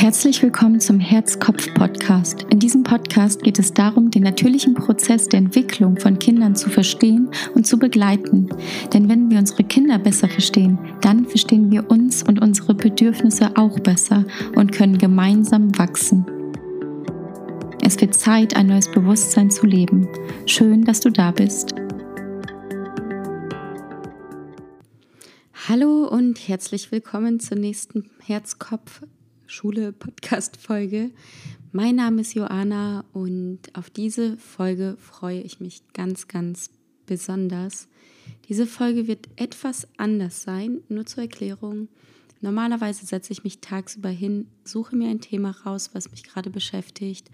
[0.00, 2.46] Herzlich willkommen zum Herz-Kopf-Podcast.
[2.50, 7.28] In diesem Podcast geht es darum, den natürlichen Prozess der Entwicklung von Kindern zu verstehen
[7.56, 8.48] und zu begleiten.
[8.92, 13.80] Denn wenn wir unsere Kinder besser verstehen, dann verstehen wir uns und unsere Bedürfnisse auch
[13.80, 14.24] besser
[14.54, 16.24] und können gemeinsam wachsen.
[17.82, 20.06] Es wird Zeit, ein neues Bewusstsein zu leben.
[20.46, 21.74] Schön, dass du da bist.
[25.68, 29.02] Hallo und herzlich willkommen zur nächsten Herzkopf
[29.50, 31.10] Schule Podcast Folge.
[31.72, 36.68] Mein Name ist Joanna und auf diese Folge freue ich mich ganz, ganz
[37.06, 37.88] besonders.
[38.50, 41.88] Diese Folge wird etwas anders sein, nur zur Erklärung.
[42.42, 47.30] Normalerweise setze ich mich tagsüber hin, suche mir ein Thema raus, was mich gerade beschäftigt,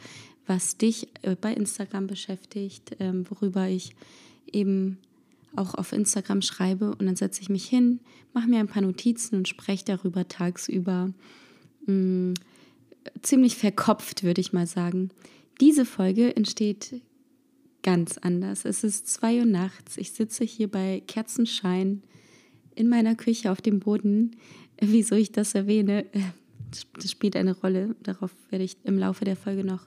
[0.47, 3.91] was dich äh, bei Instagram beschäftigt, ähm, worüber ich
[4.53, 4.99] eben
[5.57, 7.99] auch auf Instagram schreibe und dann setze ich mich hin,
[8.33, 11.13] mache mir ein paar Notizen und spreche darüber tagsüber
[11.87, 12.35] mh, mm,
[13.23, 15.11] ziemlich verkopft, würde ich mal sagen.
[15.61, 17.01] Diese Folge entsteht
[17.83, 18.65] ganz anders.
[18.65, 19.97] Es ist zwei Uhr nachts.
[19.97, 22.03] Ich sitze hier bei Kerzenschein
[22.75, 24.37] in meiner Küche auf dem Boden.
[24.81, 26.07] Wieso ich das erwähne,
[26.95, 27.95] das spielt eine Rolle.
[28.03, 29.87] Darauf werde ich im Laufe der Folge noch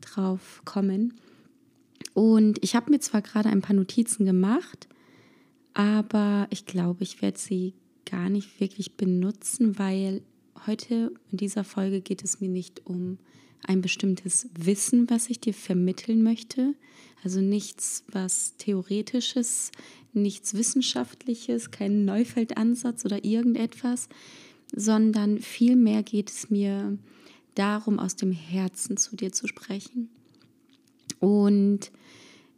[0.00, 1.14] drauf kommen.
[2.14, 4.88] Und ich habe mir zwar gerade ein paar Notizen gemacht,
[5.74, 10.22] aber ich glaube, ich werde sie gar nicht wirklich benutzen, weil
[10.66, 13.18] Heute in dieser Folge geht es mir nicht um
[13.66, 16.74] ein bestimmtes Wissen, was ich dir vermitteln möchte.
[17.24, 19.70] Also nichts, was theoretisches,
[20.12, 24.08] nichts wissenschaftliches, kein Neufeldansatz oder irgendetwas,
[24.74, 26.98] sondern vielmehr geht es mir
[27.54, 30.10] darum, aus dem Herzen zu dir zu sprechen.
[31.20, 31.90] Und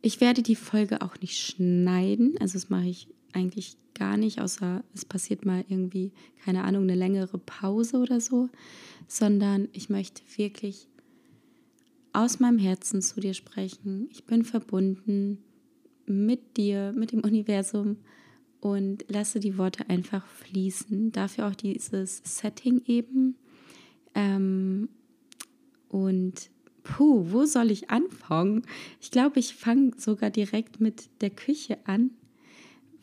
[0.03, 4.83] ich werde die Folge auch nicht schneiden, also das mache ich eigentlich gar nicht, außer
[4.95, 6.13] es passiert mal irgendwie,
[6.45, 8.49] keine Ahnung, eine längere Pause oder so,
[9.07, 10.89] sondern ich möchte wirklich
[12.13, 14.09] aus meinem Herzen zu dir sprechen.
[14.11, 15.39] Ich bin verbunden
[16.07, 17.97] mit dir, mit dem Universum
[18.61, 21.13] und lasse die Worte einfach fließen.
[21.13, 23.37] Dafür auch dieses Setting eben.
[24.15, 24.89] Ähm,
[25.89, 26.51] und
[26.83, 28.63] puh, wo soll ich anfangen?
[29.01, 32.11] Ich glaube, ich fange sogar direkt mit der Küche an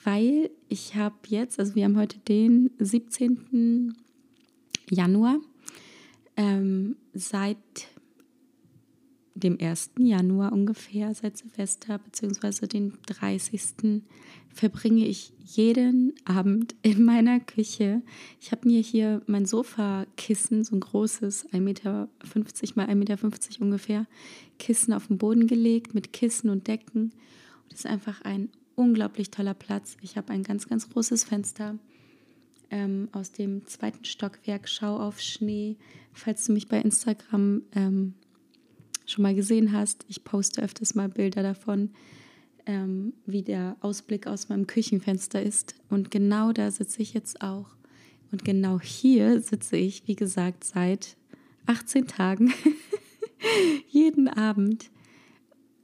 [0.03, 3.95] weil ich habe jetzt, also wir haben heute den 17.
[4.89, 5.39] Januar,
[6.37, 7.57] ähm, seit
[9.39, 9.91] dem 1.
[9.99, 14.03] Januar ungefähr, seit Silvester, beziehungsweise den 30.
[14.53, 18.01] verbringe ich jeden Abend in meiner Küche.
[18.41, 22.09] Ich habe mir hier mein Sofakissen, so ein großes, 1,50 Meter
[22.75, 23.17] mal 1,50 Meter
[23.61, 24.05] ungefähr,
[24.57, 27.13] Kissen auf den Boden gelegt mit Kissen und Decken.
[27.69, 28.49] Das ist einfach ein
[28.79, 29.97] unglaublich toller Platz.
[30.01, 31.77] Ich habe ein ganz, ganz großes Fenster
[32.71, 34.69] ähm, aus dem zweiten Stockwerk.
[34.69, 35.75] Schau auf Schnee.
[36.13, 38.13] Falls du mich bei Instagram ähm,
[39.05, 41.91] schon mal gesehen hast, ich poste öfters mal Bilder davon,
[42.65, 45.75] ähm, wie der Ausblick aus meinem Küchenfenster ist.
[45.89, 47.75] Und genau da sitze ich jetzt auch.
[48.31, 51.17] Und genau hier sitze ich, wie gesagt, seit
[51.65, 52.53] 18 Tagen
[53.89, 54.89] jeden Abend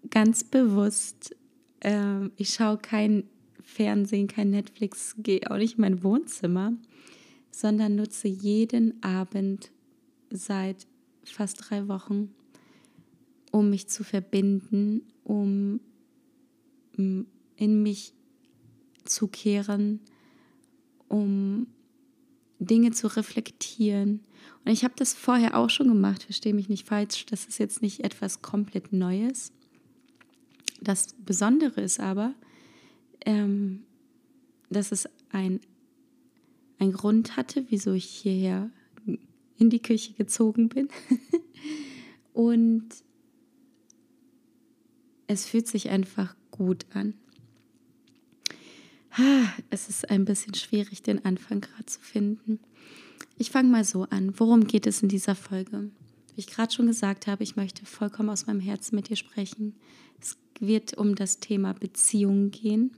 [0.09, 1.35] ganz bewusst
[1.85, 3.23] äh, ich schaue kein
[3.61, 6.73] Fernsehen, kein Netflix, gehe auch nicht in mein Wohnzimmer,
[7.51, 9.71] sondern nutze jeden Abend
[10.29, 10.87] seit
[11.23, 12.33] fast drei Wochen,
[13.51, 15.79] um mich zu verbinden, um
[16.97, 18.13] in mich
[19.03, 19.99] zu kehren,
[21.07, 21.67] um
[22.59, 24.21] Dinge zu reflektieren.
[24.63, 27.81] Und ich habe das vorher auch schon gemacht, verstehe mich nicht falsch, das ist jetzt
[27.81, 29.51] nicht etwas komplett Neues.
[30.81, 32.33] Das Besondere ist aber,
[33.25, 33.83] ähm,
[34.69, 35.59] dass es ein,
[36.79, 38.69] ein Grund hatte, wieso ich hierher
[39.57, 40.89] in die Küche gezogen bin.
[42.33, 42.87] Und
[45.27, 47.13] es fühlt sich einfach gut an.
[49.69, 52.59] Es ist ein bisschen schwierig, den Anfang gerade zu finden.
[53.37, 54.37] Ich fange mal so an.
[54.37, 55.89] Worum geht es in dieser Folge?
[56.35, 59.75] Wie ich gerade schon gesagt habe, ich möchte vollkommen aus meinem Herzen mit dir sprechen.
[60.19, 62.91] Es wird um das Thema Beziehung gehen,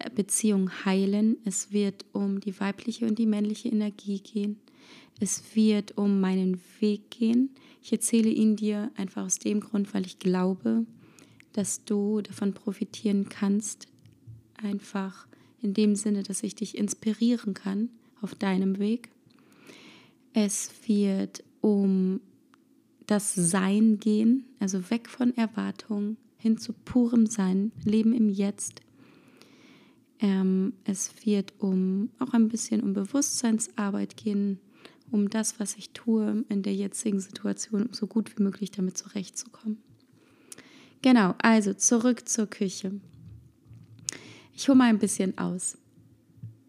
[0.00, 1.36] äh, Beziehung heilen.
[1.44, 4.58] Es wird um die weibliche und die männliche Energie gehen.
[5.20, 7.50] Es wird um meinen Weg gehen.
[7.82, 10.86] Ich erzähle ihn dir einfach aus dem Grund, weil ich glaube,
[11.52, 13.86] dass du davon profitieren kannst.
[14.56, 15.28] Einfach
[15.62, 17.90] in dem Sinne, dass ich dich inspirieren kann
[18.22, 19.10] auf deinem Weg.
[20.32, 22.20] Es wird um
[23.10, 28.82] das Sein gehen, also weg von Erwartungen, hin zu purem Sein, Leben im Jetzt.
[30.20, 34.60] Ähm, es wird um auch ein bisschen um Bewusstseinsarbeit gehen,
[35.10, 38.96] um das, was ich tue in der jetzigen Situation, um so gut wie möglich damit
[38.96, 39.78] zurechtzukommen.
[41.02, 42.92] Genau, also zurück zur Küche.
[44.54, 45.78] Ich hole mal ein bisschen aus.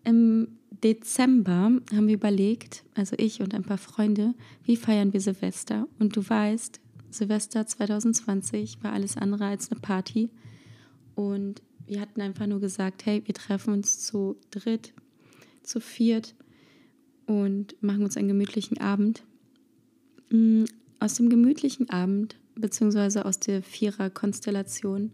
[0.04, 4.34] Im Dezember haben wir überlegt, also ich und ein paar Freunde,
[4.64, 5.88] wie feiern wir Silvester?
[6.00, 6.80] Und du weißt,
[7.12, 10.30] Silvester 2020 war alles andere als eine Party.
[11.16, 14.94] Und wir hatten einfach nur gesagt, hey, wir treffen uns zu dritt,
[15.62, 16.36] zu viert
[17.28, 19.24] und machen uns einen gemütlichen Abend.
[20.30, 20.64] Mm,
[21.00, 25.12] aus dem gemütlichen Abend, beziehungsweise aus der Vierer-Konstellation,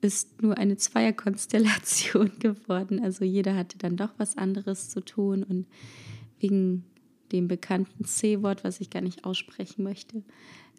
[0.00, 3.00] ist nur eine Zweierkonstellation geworden.
[3.02, 5.66] Also jeder hatte dann doch was anderes zu tun und
[6.38, 6.84] wegen
[7.32, 10.22] dem bekannten C-Wort, was ich gar nicht aussprechen möchte,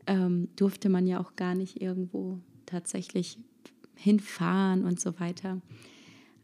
[0.05, 3.37] ähm, durfte man ja auch gar nicht irgendwo tatsächlich
[3.95, 5.61] hinfahren und so weiter.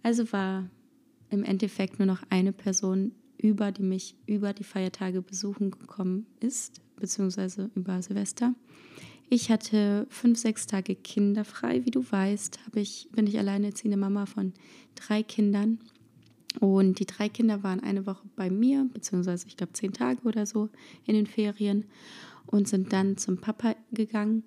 [0.01, 0.69] Also war
[1.29, 6.81] im Endeffekt nur noch eine Person über, die mich über die Feiertage besuchen gekommen ist,
[6.95, 8.53] beziehungsweise über Silvester.
[9.29, 11.85] Ich hatte fünf, sechs Tage kinderfrei.
[11.85, 14.53] Wie du weißt, ich, bin ich alleinerziehende Mama von
[14.95, 15.79] drei Kindern.
[16.59, 20.45] Und die drei Kinder waren eine Woche bei mir, beziehungsweise ich glaube zehn Tage oder
[20.45, 20.69] so
[21.05, 21.85] in den Ferien
[22.45, 24.43] und sind dann zum Papa gegangen.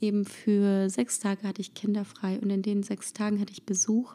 [0.00, 4.14] Eben für sechs Tage hatte ich kinderfrei und in den sechs Tagen hatte ich Besuch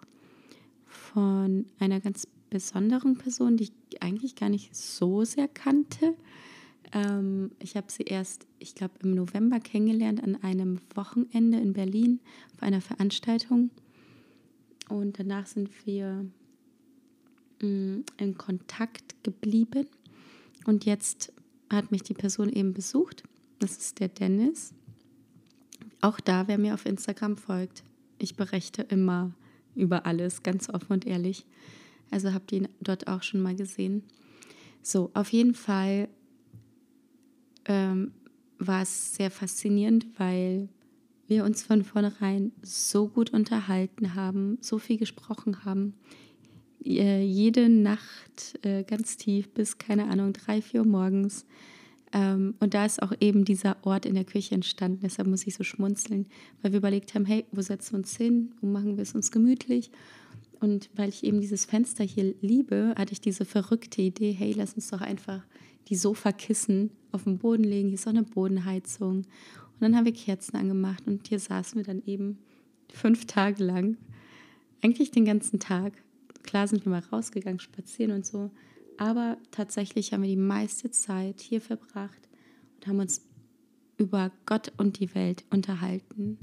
[0.86, 6.16] von einer ganz besonderen Person, die ich eigentlich gar nicht so sehr kannte.
[6.95, 12.21] Ähm, ich habe sie erst, ich glaube, im November kennengelernt an einem Wochenende in Berlin
[12.56, 13.69] auf einer Veranstaltung.
[14.88, 16.25] Und danach sind wir
[17.62, 19.88] mh, mm, in Kontakt geblieben.
[20.65, 21.33] Und jetzt
[21.69, 23.24] hat mich die Person eben besucht.
[23.59, 24.74] Das ist der Dennis.
[26.00, 27.83] Auch da, wer mir auf Instagram folgt,
[28.19, 29.33] ich berichte immer
[29.75, 31.45] über alles, ganz offen und ehrlich.
[32.09, 34.03] Also habt ihr ihn dort auch schon mal gesehen.
[34.81, 36.07] So, auf jeden Fall
[37.65, 38.12] ähm,
[38.59, 40.69] war es sehr faszinierend, weil
[41.27, 45.95] wir uns von vornherein so gut unterhalten haben, so viel gesprochen haben.
[46.83, 51.45] Äh, jede Nacht äh, ganz tief bis, keine Ahnung, drei, vier Uhr morgens.
[52.13, 55.00] Ähm, und da ist auch eben dieser Ort in der Küche entstanden.
[55.01, 56.27] Deshalb muss ich so schmunzeln,
[56.61, 58.53] weil wir überlegt haben, hey, wo setzen wir uns hin?
[58.61, 59.89] Wo machen wir es uns gemütlich?
[60.59, 64.73] Und weil ich eben dieses Fenster hier liebe, hatte ich diese verrückte Idee, hey, lass
[64.73, 65.44] uns doch einfach
[65.87, 67.89] die Sofakissen auf den Boden legen.
[67.89, 69.17] Hier ist auch eine Bodenheizung.
[69.17, 72.39] Und dann haben wir Kerzen angemacht und hier saßen wir dann eben
[72.91, 73.97] fünf Tage lang.
[74.81, 75.93] Eigentlich den ganzen Tag.
[76.43, 78.51] Klar sind wir mal rausgegangen, spazieren und so.
[78.97, 82.29] Aber tatsächlich haben wir die meiste Zeit hier verbracht
[82.75, 83.21] und haben uns
[83.97, 86.37] über Gott und die Welt unterhalten.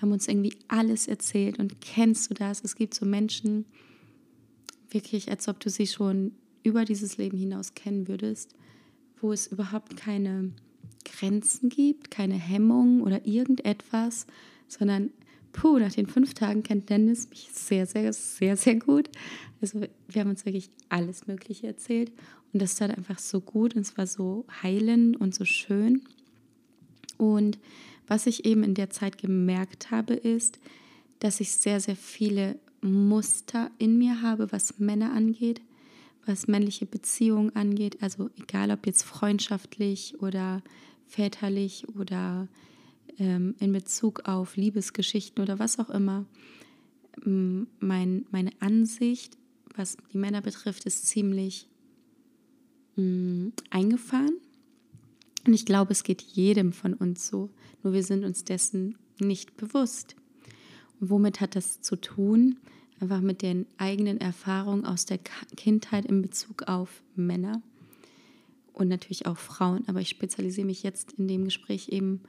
[0.00, 1.58] Haben uns irgendwie alles erzählt.
[1.58, 2.62] Und kennst du das?
[2.62, 3.64] Es gibt so Menschen,
[4.90, 6.32] wirklich, als ob du sie schon
[6.62, 8.54] über dieses Leben hinaus kennen würdest
[9.20, 10.52] wo es überhaupt keine
[11.04, 14.26] Grenzen gibt, keine Hemmung oder irgendetwas,
[14.68, 15.10] sondern
[15.52, 19.08] puh, nach den fünf Tagen kennt Dennis mich sehr, sehr, sehr, sehr gut.
[19.60, 22.12] Also wir haben uns wirklich alles Mögliche erzählt
[22.52, 26.02] und das tat einfach so gut und es war so heilend und so schön.
[27.16, 27.58] Und
[28.06, 30.58] was ich eben in der Zeit gemerkt habe, ist,
[31.20, 35.60] dass ich sehr, sehr viele Muster in mir habe, was Männer angeht
[36.26, 40.62] was männliche Beziehungen angeht, also egal ob jetzt freundschaftlich oder
[41.06, 42.48] väterlich oder
[43.18, 46.26] ähm, in Bezug auf Liebesgeschichten oder was auch immer,
[47.24, 49.36] mein, meine Ansicht,
[49.74, 51.66] was die Männer betrifft, ist ziemlich
[52.96, 54.36] mh, eingefahren.
[55.46, 57.50] Und ich glaube, es geht jedem von uns so,
[57.82, 60.16] nur wir sind uns dessen nicht bewusst.
[61.00, 62.58] Und womit hat das zu tun?
[63.00, 65.18] Einfach mit den eigenen Erfahrungen aus der
[65.56, 67.62] Kindheit in Bezug auf Männer
[68.72, 69.84] und natürlich auch Frauen.
[69.86, 72.20] Aber ich spezialisiere mich jetzt in dem Gespräch eben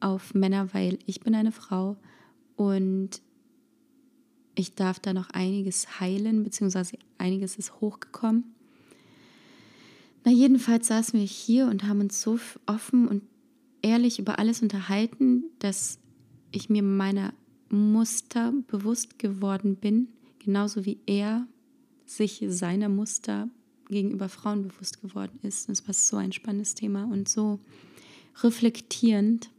[0.00, 1.96] auf Männer, weil ich bin eine Frau
[2.56, 3.22] und
[4.54, 8.44] ich darf da noch einiges heilen, beziehungsweise einiges ist hochgekommen.
[10.24, 13.22] Na, jedenfalls saßen wir hier und haben uns so offen und
[13.82, 15.98] ehrlich über alles unterhalten, dass
[16.52, 17.32] ich mir meiner
[17.70, 20.08] Muster bewusst geworden bin,
[20.38, 21.46] genauso wie er
[22.04, 23.48] sich seiner Muster
[23.88, 25.68] gegenüber Frauen bewusst geworden ist.
[25.68, 27.60] Das war so ein spannendes Thema und so
[28.42, 29.50] reflektierend.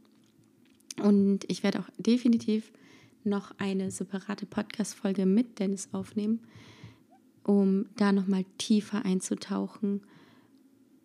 [1.02, 2.72] Und ich werde auch definitiv
[3.24, 6.40] noch eine separate Podcast-Folge mit Dennis aufnehmen,
[7.44, 10.02] um da nochmal tiefer einzutauchen,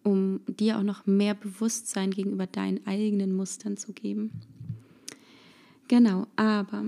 [0.03, 4.31] um dir auch noch mehr Bewusstsein gegenüber deinen eigenen Mustern zu geben.
[5.87, 6.83] Genau, aber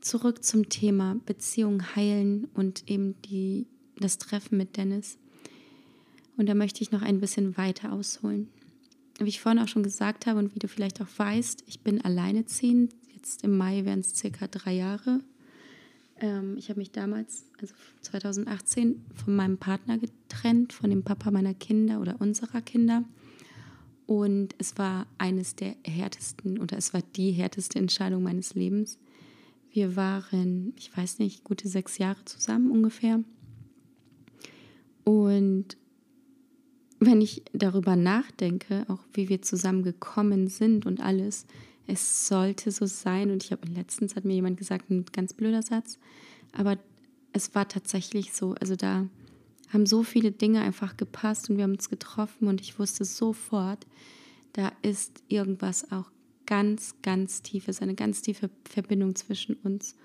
[0.00, 3.66] zurück zum Thema Beziehung heilen und eben die,
[3.98, 5.18] das Treffen mit Dennis.
[6.36, 8.48] Und da möchte ich noch ein bisschen weiter ausholen.
[9.18, 12.04] Wie ich vorhin auch schon gesagt habe und wie du vielleicht auch weißt, ich bin
[12.04, 12.92] alleineziehend.
[13.14, 15.20] Jetzt im Mai werden es circa drei Jahre.
[16.20, 21.54] Ähm, ich habe mich damals, also 2018, von meinem Partner getrennt, von dem Papa meiner
[21.54, 23.04] Kinder oder unserer Kinder.
[24.06, 28.98] Und es war eines der härtesten oder es war die härteste Entscheidung meines Lebens.
[29.70, 33.20] Wir waren, ich weiß nicht, gute sechs Jahre zusammen ungefähr.
[35.04, 35.76] Und
[37.00, 41.46] wenn ich darüber nachdenke, auch wie wir zusammengekommen sind und alles,
[41.86, 43.30] es sollte so sein.
[43.30, 45.98] Und ich habe letztens hat mir jemand gesagt, ein ganz blöder Satz,
[46.52, 46.78] aber
[47.32, 48.54] es war tatsächlich so.
[48.60, 49.06] Also da
[49.74, 53.86] haben so viele Dinge einfach gepasst und wir haben uns getroffen und ich wusste sofort,
[54.52, 56.10] da ist irgendwas auch
[56.46, 59.96] ganz, ganz tief, ist eine ganz tiefe Verbindung zwischen uns.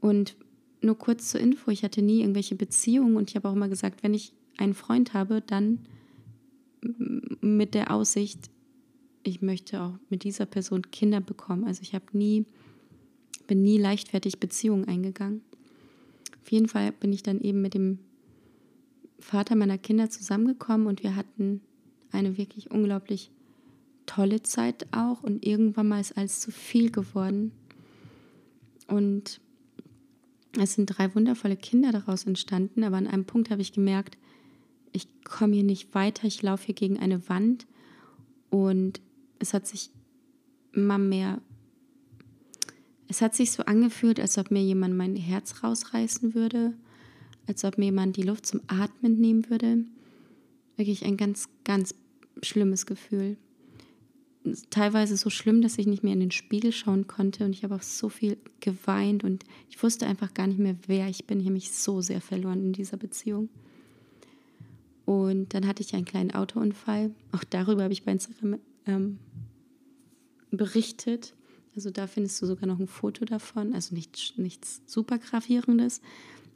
[0.00, 0.36] Und
[0.80, 4.02] nur kurz zur Info, ich hatte nie irgendwelche Beziehungen und ich habe auch immer gesagt,
[4.02, 5.86] wenn ich einen Freund habe, dann
[7.40, 8.50] mit der Aussicht,
[9.22, 11.64] ich möchte auch mit dieser Person Kinder bekommen.
[11.64, 12.44] Also ich habe nie,
[13.46, 15.42] bin nie leichtfertig Beziehungen eingegangen.
[16.42, 17.98] Auf jeden Fall bin ich dann eben mit dem
[19.18, 21.60] Vater meiner Kinder zusammengekommen und wir hatten
[22.12, 23.30] eine wirklich unglaublich
[24.06, 27.52] tolle Zeit auch und irgendwann mal ist alles zu viel geworden.
[28.86, 29.40] Und
[30.58, 34.16] es sind drei wundervolle Kinder daraus entstanden, aber an einem Punkt habe ich gemerkt,
[34.92, 37.66] ich komme hier nicht weiter, ich laufe hier gegen eine Wand
[38.48, 39.00] und
[39.38, 39.90] es hat sich
[40.72, 41.40] immer mehr,
[43.08, 46.74] es hat sich so angefühlt, als ob mir jemand mein Herz rausreißen würde,
[47.46, 49.84] als ob mir jemand die Luft zum Atmen nehmen würde.
[50.76, 51.94] Wirklich ein ganz, ganz
[52.42, 53.36] schlimmes Gefühl.
[54.70, 57.74] Teilweise so schlimm, dass ich nicht mehr in den Spiegel schauen konnte und ich habe
[57.74, 61.40] auch so viel geweint und ich wusste einfach gar nicht mehr, wer ich bin.
[61.40, 63.48] Ich habe mich so sehr verloren in dieser Beziehung.
[65.04, 67.12] Und dann hatte ich einen kleinen Autounfall.
[67.32, 69.18] Auch darüber habe ich bei Instagram ähm,
[70.50, 71.34] berichtet.
[71.76, 73.72] Also da findest du sogar noch ein Foto davon.
[73.72, 76.00] Also nicht, nichts super gravierendes.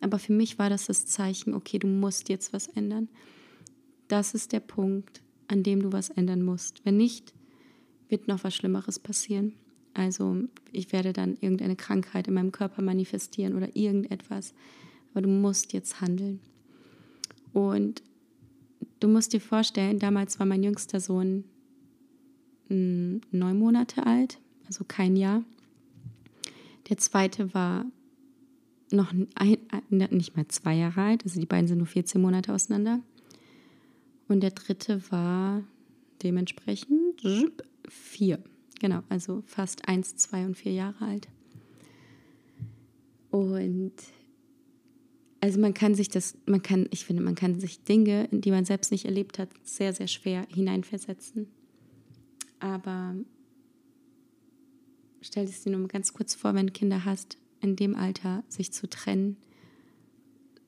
[0.01, 3.09] Aber für mich war das das Zeichen, okay, du musst jetzt was ändern.
[4.09, 6.85] Das ist der Punkt, an dem du was ändern musst.
[6.85, 7.35] Wenn nicht,
[8.09, 9.55] wird noch was Schlimmeres passieren.
[9.95, 10.37] Also
[10.73, 14.55] ich werde dann irgendeine Krankheit in meinem Körper manifestieren oder irgendetwas.
[15.11, 16.41] Aber du musst jetzt handeln.
[17.53, 18.03] Und
[19.01, 21.45] du musst dir vorstellen, damals war mein jüngster Sohn
[22.69, 25.45] hm, neun Monate alt, also kein Jahr.
[26.89, 27.85] Der zweite war
[28.93, 29.59] noch ein,
[30.11, 33.01] nicht mal zwei Jahre alt, also die beiden sind nur 14 Monate auseinander.
[34.29, 35.63] Und der dritte war
[36.23, 37.23] dementsprechend
[37.89, 38.39] vier.
[38.81, 41.29] Genau, also fast eins, zwei und vier Jahre alt.
[43.31, 43.93] Und
[45.41, 48.65] also man kann sich das, man kann, ich finde, man kann sich Dinge, die man
[48.65, 51.49] selbst nicht erlebt hat, sehr, sehr schwer hineinversetzen.
[52.59, 53.15] Aber
[55.23, 58.73] stell es dir nur ganz kurz vor, wenn du Kinder hast, in dem Alter sich
[58.73, 59.37] zu trennen.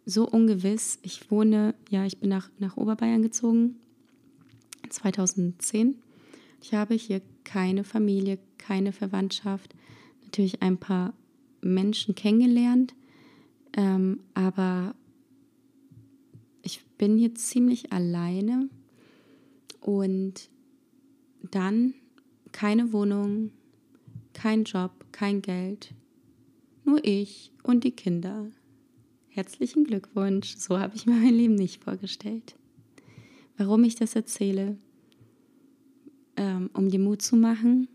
[0.05, 0.99] So ungewiss.
[1.03, 3.77] Ich wohne, ja, ich bin nach, nach Oberbayern gezogen,
[4.89, 5.97] 2010.
[6.61, 9.75] Ich habe hier keine Familie, keine Verwandtschaft,
[10.23, 11.15] natürlich ein paar
[11.61, 12.95] Menschen kennengelernt,
[13.77, 14.95] ähm, aber
[16.63, 18.69] ich bin hier ziemlich alleine
[19.81, 20.51] und
[21.51, 21.95] dann
[22.53, 23.51] keine Wohnung,
[24.33, 25.95] kein Job, kein Geld,
[26.85, 28.47] nur ich und die Kinder.
[29.29, 32.57] Herzlichen Glückwunsch, so habe ich mir mein Leben nicht vorgestellt.
[33.57, 34.77] Warum ich das erzähle?
[36.37, 37.89] Ähm, um dir Mut zu machen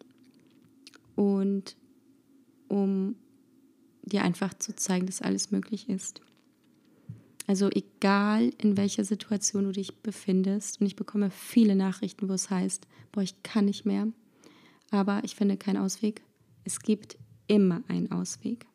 [1.16, 1.76] und
[2.68, 3.16] um
[4.04, 6.22] dir einfach zu zeigen, dass alles möglich ist.
[7.48, 12.50] Also egal in welcher Situation du dich befindest, und ich bekomme viele Nachrichten, wo es
[12.50, 14.08] heißt, boah, ich kann nicht mehr,
[14.92, 16.22] aber ich finde keinen Ausweg.
[16.66, 17.18] Es gibt
[17.48, 18.66] immer einen Ausweg.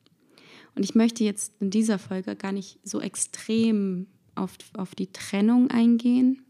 [0.75, 5.71] Und ich möchte jetzt in dieser Folge gar nicht so extrem auf, auf die Trennung
[5.71, 6.43] eingehen.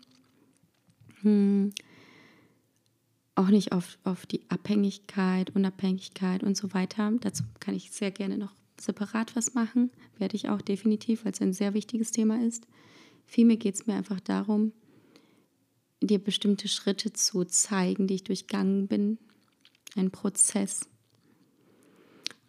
[1.23, 1.73] Hm.
[3.35, 7.13] Auch nicht auf, auf die Abhängigkeit, Unabhängigkeit und so weiter.
[7.21, 9.91] Dazu kann ich sehr gerne noch separat was machen.
[10.19, 12.67] Werde ich auch definitiv, weil es ein sehr wichtiges Thema ist.
[13.25, 14.73] Vielmehr geht es mir einfach darum,
[16.01, 19.19] dir bestimmte Schritte zu zeigen, die ich durchgangen bin.
[19.97, 20.89] Ein Prozess.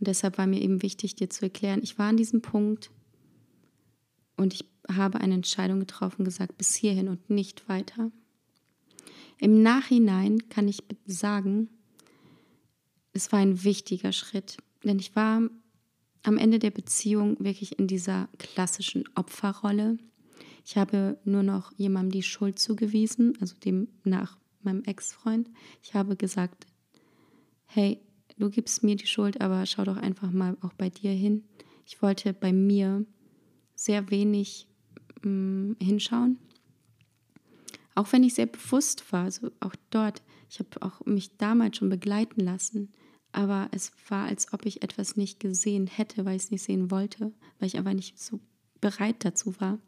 [0.03, 2.91] Und deshalb war mir eben wichtig, dir zu erklären, ich war an diesem Punkt
[4.36, 8.12] und ich habe eine Entscheidung getroffen, gesagt, bis hierhin und nicht weiter.
[9.38, 11.69] Im Nachhinein kann ich sagen,
[13.13, 15.50] es war ein wichtiger Schritt, denn ich war
[16.24, 20.00] am Ende der Beziehung wirklich in dieser klassischen Opferrolle.
[20.65, 25.50] Ich habe nur noch jemandem die Schuld zugewiesen, also dem nach meinem Ex-Freund.
[25.81, 26.67] Ich habe gesagt,
[27.67, 28.01] hey,
[28.43, 31.45] du gibst mir die Schuld, aber schau doch einfach mal auch bei dir hin.
[31.85, 33.05] Ich wollte bei mir
[33.75, 34.67] sehr wenig
[35.23, 36.38] mh, mm, hinschauen.
[37.95, 41.89] Auch wenn ich sehr bewusst war, also auch dort, ich habe auch mich damals schon
[41.89, 42.91] begleiten lassen,
[43.31, 46.91] aber es war, als ob ich etwas nicht gesehen hätte, weil ich es nicht sehen
[46.91, 48.39] wollte, weil ich aber nicht so
[48.81, 49.79] bereit dazu war.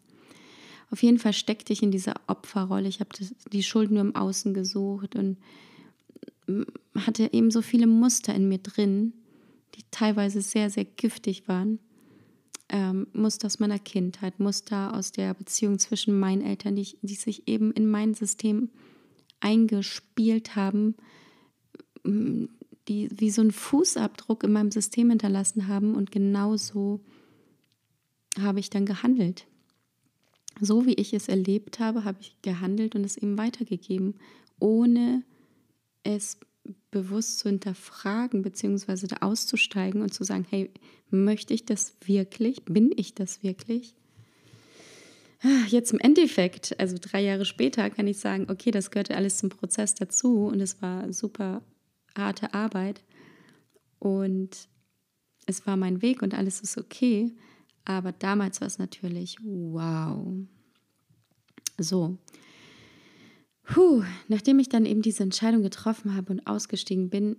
[0.91, 2.87] Auf jeden Fall steckte ich in dieser Opferrolle.
[2.87, 3.09] Ich habe
[3.51, 5.37] die Schuld nur im Außen gesucht und
[6.95, 9.13] hatte eben so viele Muster in mir drin,
[9.75, 11.79] die teilweise sehr, sehr giftig waren.
[12.69, 17.47] Ähm, Muster aus meiner Kindheit, Muster aus der Beziehung zwischen meinen Eltern, die, die sich
[17.47, 18.69] eben in mein System
[19.39, 20.95] eingespielt haben,
[22.03, 27.01] die wie so einen Fußabdruck in meinem System hinterlassen haben und genauso
[28.39, 29.45] habe ich dann gehandelt.
[30.59, 34.15] So wie ich es erlebt habe, habe ich gehandelt und es ihm weitergegeben,
[34.59, 35.23] ohne
[36.05, 36.37] es
[36.91, 40.71] bewusst zu hinterfragen, beziehungsweise da auszusteigen und zu sagen, hey,
[41.09, 42.63] möchte ich das wirklich?
[42.65, 43.95] Bin ich das wirklich?
[45.67, 49.49] Jetzt im Endeffekt, also drei Jahre später, kann ich sagen, okay, das gehörte alles zum
[49.49, 51.61] Prozess dazu und es war super
[52.17, 53.03] harte Arbeit
[53.99, 54.69] und
[55.45, 57.31] es war mein Weg und alles ist okay.
[57.83, 60.25] Aber damals war es natürlich wow.
[61.77, 62.17] So,
[63.65, 67.37] Puh, nachdem ich dann eben diese Entscheidung getroffen habe und ausgestiegen bin,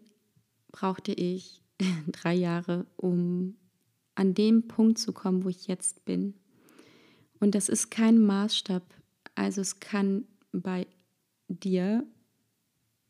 [0.73, 1.62] brauchte ich
[2.09, 3.56] drei Jahre, um
[4.14, 6.35] an dem Punkt zu kommen, wo ich jetzt bin.
[7.38, 8.83] Und das ist kein Maßstab.
[9.35, 10.87] Also es kann bei
[11.49, 12.04] dir,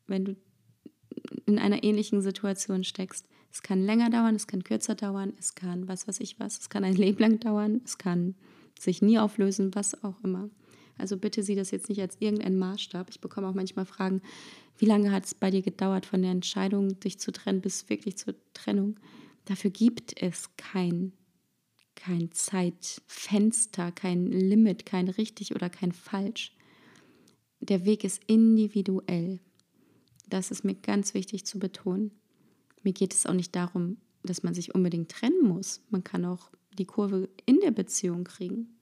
[0.05, 0.35] wenn du
[1.45, 5.87] in einer ähnlichen Situation steckst, es kann länger dauern, es kann kürzer dauern, es kann
[5.87, 8.35] was weiß ich was, es kann ein Leben lang dauern, es kann
[8.77, 10.49] sich nie auflösen, was auch immer.
[10.97, 13.09] Also bitte sieh das jetzt nicht als irgendein Maßstab.
[13.09, 14.21] Ich bekomme auch manchmal Fragen,
[14.77, 18.17] wie lange hat es bei dir gedauert von der Entscheidung, dich zu trennen, bis wirklich
[18.17, 18.99] zur Trennung?
[19.45, 21.13] Dafür gibt es kein,
[21.95, 26.55] kein Zeitfenster, kein Limit, kein richtig oder kein falsch.
[27.59, 29.39] Der Weg ist individuell.
[30.29, 32.11] Das ist mir ganz wichtig zu betonen.
[32.83, 35.81] Mir geht es auch nicht darum, dass man sich unbedingt trennen muss.
[35.89, 38.76] Man kann auch die Kurve in der Beziehung kriegen.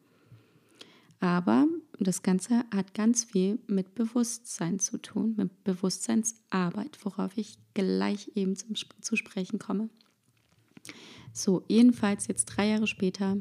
[1.20, 1.68] Aber
[2.00, 8.56] das Ganze hat ganz viel mit Bewusstsein zu tun, mit Bewusstseinsarbeit, worauf ich gleich eben
[8.56, 9.90] zum, zu sprechen komme.
[11.34, 13.38] So, jedenfalls jetzt drei Jahre später,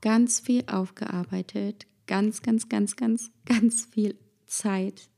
[0.00, 5.08] ganz viel aufgearbeitet, ganz, ganz, ganz, ganz, ganz viel Zeit,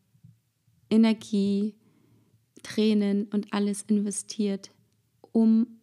[0.90, 1.75] Energie,
[2.62, 4.71] Tränen und alles investiert,
[5.33, 5.79] um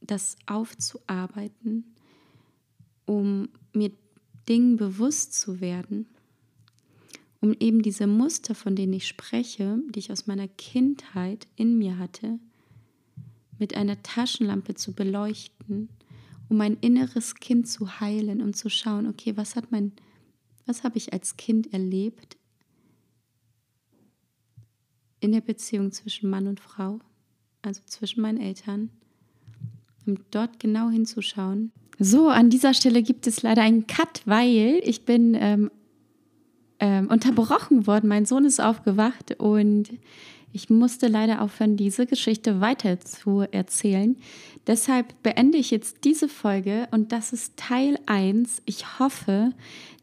[0.00, 1.94] das aufzuarbeiten,
[3.06, 3.90] um mir
[4.48, 6.06] Dingen bewusst zu werden,
[7.40, 11.98] um eben diese Muster, von denen ich spreche, die ich aus meiner Kindheit in mir
[11.98, 12.38] hatte,
[13.58, 15.88] mit einer Taschenlampe zu beleuchten,
[16.48, 19.92] um mein inneres Kind zu heilen und zu schauen, okay, was hat mein,
[20.66, 22.36] was habe ich als Kind erlebt
[25.20, 27.00] in der Beziehung zwischen Mann und Frau,
[27.62, 28.90] also zwischen meinen Eltern,
[30.04, 35.04] um dort genau hinzuschauen so, an dieser Stelle gibt es leider einen Cut, weil ich
[35.04, 35.70] bin ähm,
[36.80, 38.08] ähm, unterbrochen worden.
[38.08, 39.90] Mein Sohn ist aufgewacht und
[40.52, 44.16] ich musste leider aufhören, diese Geschichte weiter zu erzählen.
[44.66, 48.62] Deshalb beende ich jetzt diese Folge und das ist Teil 1.
[48.64, 49.50] Ich hoffe,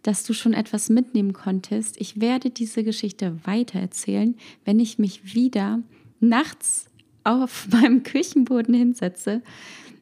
[0.03, 1.99] dass du schon etwas mitnehmen konntest.
[1.99, 5.79] Ich werde diese Geschichte weiter erzählen, wenn ich mich wieder
[6.19, 6.85] nachts
[7.23, 9.41] auf meinem Küchenboden hinsetze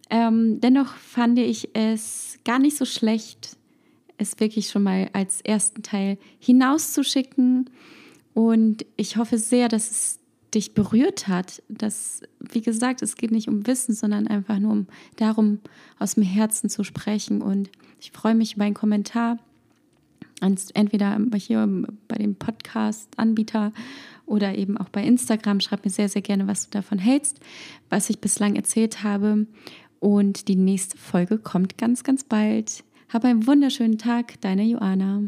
[0.10, 3.58] ähm, dennoch fand ich es gar nicht so schlecht,
[4.18, 7.70] es wirklich schon mal als ersten Teil hinauszuschicken.
[8.34, 10.20] Und ich hoffe sehr, dass es
[10.54, 11.62] dich berührt hat.
[11.70, 15.60] Dass, wie gesagt, es geht nicht um Wissen, sondern einfach nur um darum,
[16.00, 17.42] aus dem Herzen zu sprechen.
[17.42, 17.70] Und
[18.00, 19.38] ich freue mich über einen Kommentar.
[20.42, 21.68] Entweder hier
[22.08, 23.74] bei dem Podcast-Anbieter
[24.26, 25.60] oder eben auch bei Instagram.
[25.60, 27.40] Schreib mir sehr, sehr gerne, was du davon hältst,
[27.90, 29.48] was ich bislang erzählt habe.
[30.00, 32.84] Und die nächste Folge kommt ganz, ganz bald.
[33.10, 35.24] Hab einen wunderschönen Tag, deine Joana.